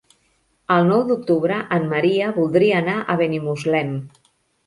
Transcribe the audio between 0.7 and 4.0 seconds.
El nou d'octubre en Maria voldria anar a Benimuslem.